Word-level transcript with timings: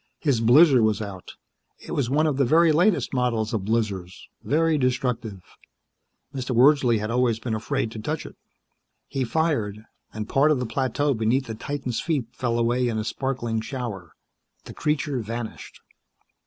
His 0.19 0.41
blizzer 0.41 0.81
was 0.81 0.99
out. 0.99 1.35
It 1.77 1.91
was 1.91 2.09
one 2.09 2.25
of 2.25 2.37
the 2.37 2.43
very 2.43 2.71
latest 2.71 3.13
models 3.13 3.53
of 3.53 3.61
blizzers. 3.65 4.23
Very 4.43 4.75
destructive. 4.79 5.43
Mr. 6.33 6.55
Wordsley 6.55 6.97
had 6.97 7.11
always 7.11 7.37
been 7.37 7.53
afraid 7.53 7.91
to 7.91 7.99
touch 7.99 8.25
it. 8.25 8.35
He 9.07 9.23
fired, 9.23 9.85
and 10.11 10.27
part 10.27 10.49
of 10.49 10.57
the 10.59 10.65
plateau 10.65 11.13
beneath 11.13 11.45
the 11.45 11.53
titan's 11.53 11.99
feet 11.99 12.25
fell 12.31 12.57
away 12.57 12.87
in 12.87 12.97
a 12.97 13.03
sparkling 13.03 13.61
shower. 13.61 14.13
The 14.65 14.73
creature 14.73 15.19
vanished. 15.19 15.81